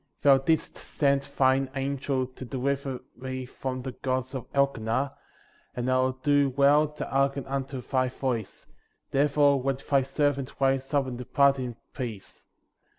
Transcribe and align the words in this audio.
Thou 0.23 0.39
didst 0.39 0.79
send 0.79 1.29
thine 1.37 1.69
angel* 1.75 2.25
to 2.25 2.43
deliver 2.43 3.01
me 3.15 3.45
from 3.45 3.83
the 3.83 3.91
gods 3.91 4.33
of 4.33 4.51
Elkenah, 4.51 5.13
and 5.75 5.91
I 5.91 5.97
will 5.99 6.13
do 6.13 6.49
well 6.49 6.87
to 6.87 7.05
hearken 7.05 7.45
unto 7.45 7.81
thy 7.81 8.09
voice, 8.09 8.65
therefore 9.11 9.61
let 9.63 9.87
thy 9.87 10.01
servant 10.01 10.59
rise 10.59 10.91
up 10.91 11.05
and 11.05 11.19
depart 11.19 11.59
in 11.59 11.75
peace. 11.93 12.47